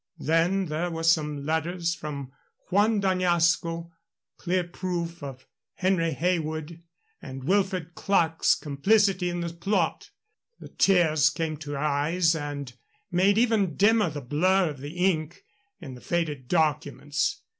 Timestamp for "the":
9.41-9.53, 10.59-10.69, 14.09-14.21, 14.79-14.97, 15.93-16.01